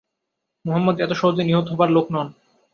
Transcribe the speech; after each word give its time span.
মুহাম্মাদ 0.65 0.95
এত 0.99 1.11
সহজে 1.11 1.43
নিহত 1.45 1.65
হবার 1.71 1.89
লোক 1.95 2.05
নন। 2.13 2.27